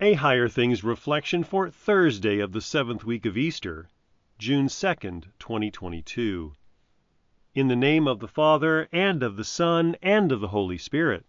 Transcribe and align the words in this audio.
A 0.00 0.12
Higher 0.12 0.46
Things 0.46 0.84
reflection 0.84 1.42
for 1.42 1.68
Thursday 1.68 2.38
of 2.38 2.52
the 2.52 2.60
seventh 2.60 3.04
week 3.04 3.26
of 3.26 3.36
Easter, 3.36 3.88
June 4.38 4.68
2nd, 4.68 5.24
2022. 5.40 6.52
In 7.56 7.66
the 7.66 7.74
name 7.74 8.06
of 8.06 8.20
the 8.20 8.28
Father, 8.28 8.88
and 8.92 9.24
of 9.24 9.34
the 9.34 9.42
Son, 9.42 9.96
and 10.00 10.30
of 10.30 10.38
the 10.38 10.54
Holy 10.54 10.78
Spirit. 10.78 11.26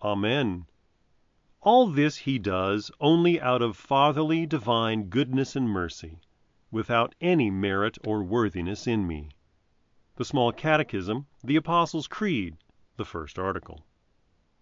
Amen. 0.00 0.66
All 1.60 1.88
this 1.88 2.18
he 2.18 2.38
does 2.38 2.92
only 3.00 3.40
out 3.40 3.62
of 3.62 3.76
fatherly 3.76 4.46
divine 4.46 5.08
goodness 5.08 5.56
and 5.56 5.68
mercy, 5.68 6.20
without 6.70 7.16
any 7.20 7.50
merit 7.50 7.98
or 8.06 8.22
worthiness 8.22 8.86
in 8.86 9.08
me. 9.08 9.30
The 10.14 10.24
Small 10.24 10.52
Catechism, 10.52 11.26
the 11.42 11.56
Apostles' 11.56 12.06
Creed, 12.06 12.58
the 12.96 13.04
first 13.04 13.40
article. 13.40 13.84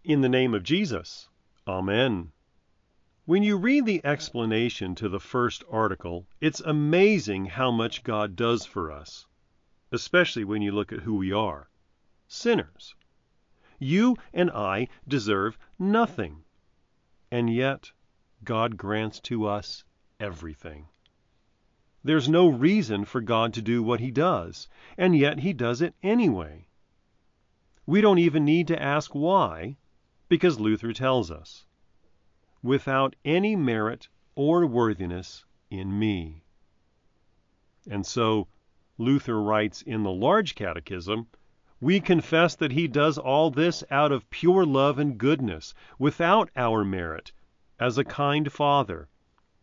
In 0.03 0.23
the 0.23 0.30
name 0.30 0.55
of 0.55 0.62
Jesus. 0.62 1.29
Amen. 1.69 2.32
When 3.25 3.45
you 3.45 3.57
read 3.57 3.86
the 3.86 4.04
explanation 4.04 4.96
to 4.96 5.09
the 5.09 5.20
first 5.20 5.62
article, 5.70 6.27
it's 6.41 6.59
amazing 6.59 7.46
how 7.46 7.70
much 7.70 8.02
God 8.02 8.34
does 8.34 8.66
for 8.66 8.91
us, 8.91 9.27
especially 9.92 10.42
when 10.42 10.60
you 10.60 10.73
look 10.73 10.91
at 10.91 11.02
who 11.02 11.15
we 11.15 11.30
are 11.30 11.70
sinners. 12.27 12.96
You 13.79 14.16
and 14.32 14.51
I 14.51 14.88
deserve 15.06 15.56
nothing, 15.79 16.43
and 17.30 17.48
yet 17.48 17.93
God 18.43 18.77
grants 18.77 19.20
to 19.20 19.46
us 19.46 19.84
everything. 20.18 20.88
There's 22.02 22.29
no 22.29 22.48
reason 22.48 23.04
for 23.04 23.20
God 23.20 23.54
to 23.54 23.62
do 23.62 23.84
what 23.84 24.01
he 24.01 24.10
does, 24.10 24.68
and 24.98 25.16
yet 25.16 25.38
he 25.38 25.52
does 25.52 25.80
it 25.80 25.95
anyway. 26.02 26.66
We 27.87 28.01
don't 28.01 28.18
even 28.18 28.45
need 28.45 28.66
to 28.66 28.82
ask 28.82 29.15
why, 29.15 29.77
because 30.29 30.59
Luther 30.59 30.93
tells 30.93 31.30
us 31.30 31.66
without 32.62 33.16
any 33.25 33.57
merit 33.57 34.09
or 34.34 34.66
worthiness 34.66 35.45
in 35.71 35.98
me. 35.98 36.45
And 37.91 38.07
so, 38.07 38.46
Luther 38.99 39.43
writes 39.43 39.82
in 39.82 40.02
the 40.02 40.13
Large 40.13 40.54
Catechism, 40.54 41.27
we 41.80 41.99
confess 41.99 42.54
that 42.54 42.71
he 42.71 42.87
does 42.87 43.19
all 43.19 43.51
this 43.51 43.82
out 43.91 44.13
of 44.13 44.30
pure 44.30 44.65
love 44.65 45.01
and 45.01 45.19
goodness, 45.19 45.74
without 45.99 46.49
our 46.54 46.85
merit, 46.85 47.32
as 47.80 47.99
a 47.99 48.04
kind 48.04 48.52
father. 48.52 49.09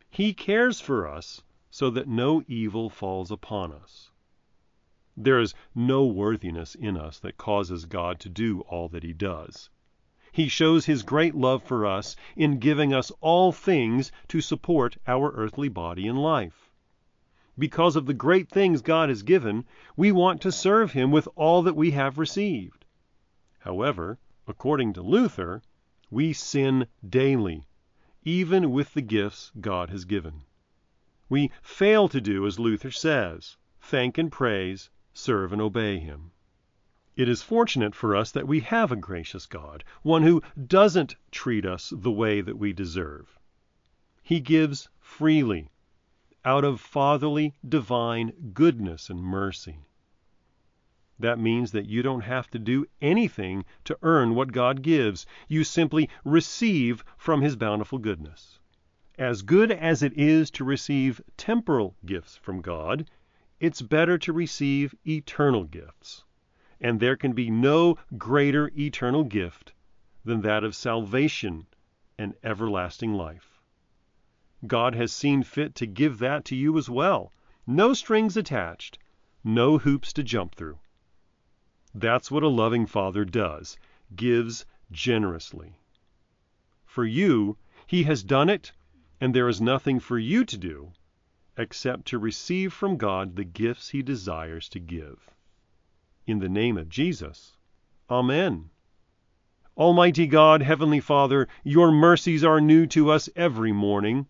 He 0.09 0.34
cares 0.34 0.81
for 0.81 1.08
us 1.08 1.41
so 1.72 1.89
that 1.91 2.09
no 2.09 2.44
evil 2.47 2.89
falls 2.89 3.31
upon 3.31 3.72
us. 3.72 4.11
There 5.16 5.39
is 5.39 5.53
no 5.73 6.06
worthiness 6.06 6.75
in 6.75 6.97
us 6.97 7.19
that 7.19 7.38
causes 7.38 7.86
God 7.86 8.19
to 8.19 8.30
do 8.30 8.61
all 8.61 8.89
that 8.89 9.03
he 9.03 9.13
does. 9.13 9.69
He 10.31 10.47
shows 10.47 10.85
his 10.85 11.03
great 11.03 11.33
love 11.33 11.63
for 11.63 11.85
us 11.85 12.16
in 12.35 12.59
giving 12.59 12.94
us 12.94 13.11
all 13.19 13.52
things 13.52 14.11
to 14.27 14.41
support 14.41 14.97
our 15.08 15.31
earthly 15.31 15.69
body 15.69 16.08
and 16.08 16.22
life. 16.22 16.69
Because 17.58 17.95
of 17.95 18.05
the 18.05 18.13
great 18.13 18.47
things 18.47 18.81
God 18.81 19.09
has 19.09 19.23
given, 19.23 19.66
we 19.97 20.11
want 20.11 20.41
to 20.41 20.52
serve 20.52 20.94
him 20.94 21.11
with 21.11 21.27
all 21.35 21.61
that 21.63 21.75
we 21.75 21.91
have 21.91 22.17
received. 22.17 22.85
However, 23.59 24.17
according 24.47 24.94
to 24.94 25.02
Luther, 25.02 25.61
we 26.09 26.31
sin 26.31 26.88
daily, 27.07 27.67
even 28.23 28.72
with 28.72 28.94
the 28.94 29.02
gifts 29.02 29.52
God 29.59 29.89
has 29.89 30.05
given. 30.05 30.44
We 31.27 31.52
fail 31.61 32.07
to 32.07 32.22
do 32.22 32.45
as 32.47 32.59
Luther 32.59 32.91
says 32.91 33.57
thank 33.81 34.17
and 34.17 34.31
praise, 34.31 34.89
serve 35.13 35.52
and 35.52 35.61
obey 35.61 36.00
him. 36.00 36.31
It 37.20 37.28
is 37.28 37.44
fortunate 37.44 37.95
for 37.95 38.16
us 38.16 38.31
that 38.31 38.48
we 38.48 38.62
have 38.62 38.94
a 38.94 38.95
gracious 38.95 39.45
God, 39.45 39.84
one 40.03 40.23
who 40.23 40.42
doesn't 40.67 41.17
treat 41.31 41.66
us 41.66 41.92
the 41.94 42.14
way 42.14 42.39
that 42.39 42.58
we 42.58 42.72
deserve. 42.72 43.38
He 44.23 44.39
gives 44.39 44.88
freely, 45.02 45.67
out 46.45 46.64
of 46.64 46.80
fatherly, 46.80 47.56
divine 47.67 48.52
goodness 48.53 49.09
and 49.09 49.22
mercy. 49.22 49.80
That 51.20 51.38
means 51.38 51.73
that 51.73 51.88
you 51.88 52.02
don't 52.02 52.22
have 52.22 52.50
to 52.52 52.58
do 52.58 52.85
anything 53.02 53.66
to 53.84 54.00
earn 54.02 54.34
what 54.34 54.53
God 54.53 54.81
gives. 54.81 55.25
You 55.50 55.66
simply 55.66 56.09
receive 56.24 57.03
from 57.18 57.41
His 57.41 57.58
bountiful 57.58 57.97
goodness. 57.97 58.59
As 59.18 59.41
good 59.41 59.72
as 59.74 60.02
it 60.02 60.13
is 60.13 60.50
to 60.52 60.63
receive 60.63 61.19
temporal 61.35 61.97
gifts 62.06 62.38
from 62.38 62.62
God, 62.62 63.09
it's 63.59 63.81
better 63.81 64.18
to 64.19 64.31
receive 64.31 64.96
eternal 65.06 65.66
gifts 65.66 66.24
and 66.81 67.00
there 67.00 67.17
can 67.17 67.34
be 67.34 67.50
no 67.50 67.97
greater 68.17 68.72
eternal 68.78 69.23
gift 69.23 69.73
than 70.23 70.41
that 70.41 70.63
of 70.63 70.75
salvation 70.75 71.67
and 72.17 72.34
everlasting 72.44 73.13
life. 73.13 73.62
God 74.66 74.95
has 74.95 75.12
seen 75.12 75.44
fit 75.44 75.75
to 75.75 75.85
give 75.85 76.19
that 76.19 76.45
to 76.45 76.56
you 76.56 76.78
as 76.78 76.90
well. 76.90 77.31
No 77.66 77.94
strings 77.94 78.38
attached, 78.38 78.97
no 79.44 79.78
hoops 79.78 80.13
to 80.13 80.23
jump 80.23 80.56
through. 80.56 80.79
That's 81.94 82.29
what 82.29 82.44
a 82.44 82.47
loving 82.47 82.85
father 82.85 83.25
does, 83.25 83.78
gives 84.16 84.66
generously. 84.91 85.79
For 86.85 87.06
you, 87.06 87.57
he 87.88 88.03
has 88.03 88.23
done 88.23 88.50
it, 88.50 88.72
and 89.19 89.34
there 89.34 89.47
is 89.47 89.59
nothing 89.59 90.00
for 90.00 90.19
you 90.19 90.46
to 90.46 90.57
do 90.57 90.91
except 91.57 92.06
to 92.07 92.17
receive 92.17 92.72
from 92.72 92.96
God 92.96 93.35
the 93.35 93.44
gifts 93.44 93.90
he 93.90 94.01
desires 94.01 94.69
to 94.69 94.79
give 94.79 95.29
in 96.28 96.40
the 96.40 96.50
name 96.50 96.78
of 96.78 96.90
Jesus. 96.90 97.56
Amen. 98.09 98.69
Almighty 99.78 100.28
God, 100.28 100.62
Heavenly 100.62 101.00
Father, 101.00 101.47
your 101.63 101.91
mercies 101.91 102.44
are 102.44 102.59
new 102.59 102.85
to 102.88 103.09
us 103.09 103.30
every 103.35 103.72
morning. 103.72 104.28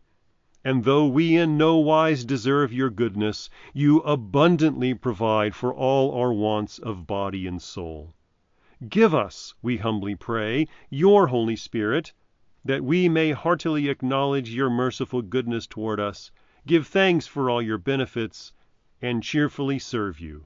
And 0.64 0.84
though 0.84 1.08
we 1.08 1.36
in 1.36 1.58
no 1.58 1.78
wise 1.78 2.24
deserve 2.24 2.72
your 2.72 2.90
goodness, 2.90 3.50
you 3.74 4.02
abundantly 4.02 4.94
provide 4.94 5.56
for 5.56 5.74
all 5.74 6.14
our 6.14 6.32
wants 6.32 6.78
of 6.78 7.08
body 7.08 7.48
and 7.48 7.62
soul. 7.62 8.14
Give 8.88 9.16
us, 9.16 9.56
we 9.62 9.78
humbly 9.78 10.16
pray, 10.16 10.68
your 10.90 11.28
Holy 11.28 11.56
Spirit, 11.56 12.14
that 12.64 12.84
we 12.84 13.10
may 13.10 13.32
heartily 13.32 13.90
acknowledge 13.90 14.54
your 14.54 14.70
merciful 14.70 15.22
goodness 15.22 15.66
toward 15.66 16.00
us, 16.00 16.30
give 16.68 16.86
thanks 16.86 17.26
for 17.26 17.50
all 17.50 17.62
your 17.62 17.78
benefits, 17.78 18.54
and 19.02 19.24
cheerfully 19.24 19.80
serve 19.80 20.20
you 20.20 20.46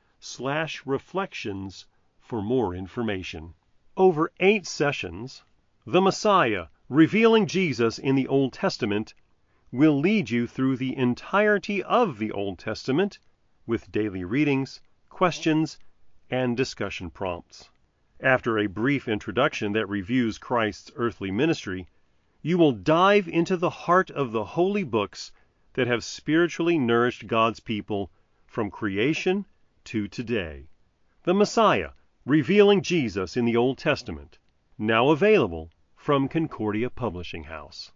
slash 0.23 0.85
reflections 0.85 1.87
for 2.19 2.43
more 2.43 2.75
information. 2.75 3.55
Over 3.97 4.31
eight 4.39 4.67
sessions, 4.67 5.41
The 5.83 5.99
Messiah, 5.99 6.67
Revealing 6.89 7.47
Jesus 7.47 7.97
in 7.97 8.13
the 8.13 8.27
Old 8.27 8.53
Testament, 8.53 9.15
will 9.71 9.99
lead 9.99 10.29
you 10.29 10.45
through 10.45 10.77
the 10.77 10.95
entirety 10.95 11.81
of 11.81 12.19
the 12.19 12.31
Old 12.31 12.59
Testament 12.59 13.17
with 13.65 13.91
daily 13.91 14.23
readings, 14.23 14.79
questions, 15.09 15.79
and 16.29 16.55
discussion 16.55 17.09
prompts. 17.09 17.71
After 18.19 18.59
a 18.59 18.67
brief 18.67 19.07
introduction 19.07 19.71
that 19.71 19.89
reviews 19.89 20.37
Christ's 20.37 20.91
earthly 20.95 21.31
ministry, 21.31 21.87
you 22.43 22.59
will 22.59 22.73
dive 22.73 23.27
into 23.27 23.57
the 23.57 23.71
heart 23.71 24.11
of 24.11 24.31
the 24.33 24.45
holy 24.45 24.83
books 24.83 25.31
that 25.73 25.87
have 25.87 26.03
spiritually 26.03 26.77
nourished 26.77 27.25
God's 27.25 27.59
people 27.59 28.11
from 28.45 28.69
creation 28.69 29.45
to 29.85 30.07
today. 30.07 30.67
The 31.23 31.33
Messiah, 31.33 31.91
revealing 32.25 32.81
Jesus 32.81 33.37
in 33.37 33.45
the 33.45 33.57
Old 33.57 33.77
Testament, 33.77 34.37
now 34.77 35.09
available 35.09 35.69
from 35.95 36.27
Concordia 36.27 36.89
Publishing 36.89 37.43
House. 37.43 37.91